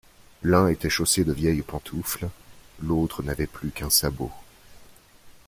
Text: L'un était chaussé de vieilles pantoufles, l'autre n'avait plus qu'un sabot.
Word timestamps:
L'un 0.41 0.67
était 0.67 0.89
chaussé 0.89 1.23
de 1.23 1.31
vieilles 1.31 1.61
pantoufles, 1.61 2.27
l'autre 2.81 3.21
n'avait 3.21 3.45
plus 3.45 3.69
qu'un 3.69 3.91
sabot. 3.91 4.31